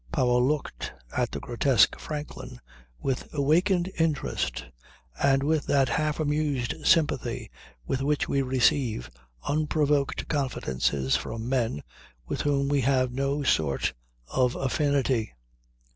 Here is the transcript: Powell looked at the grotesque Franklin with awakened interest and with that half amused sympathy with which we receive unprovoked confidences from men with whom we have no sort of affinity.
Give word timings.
Powell 0.11 0.43
looked 0.43 0.93
at 1.15 1.29
the 1.29 1.39
grotesque 1.39 1.99
Franklin 1.99 2.59
with 3.03 3.31
awakened 3.35 3.91
interest 3.99 4.65
and 5.21 5.43
with 5.43 5.67
that 5.67 5.89
half 5.89 6.19
amused 6.19 6.73
sympathy 6.83 7.51
with 7.85 8.01
which 8.01 8.27
we 8.27 8.41
receive 8.41 9.11
unprovoked 9.47 10.27
confidences 10.27 11.15
from 11.15 11.47
men 11.47 11.83
with 12.25 12.41
whom 12.41 12.67
we 12.67 12.81
have 12.81 13.11
no 13.11 13.43
sort 13.43 13.93
of 14.27 14.55
affinity. 14.55 15.35